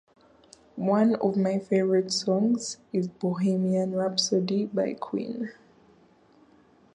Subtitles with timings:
[0.77, 5.51] One of my favorite songs is "Bohemian Rhapsody" by Queen.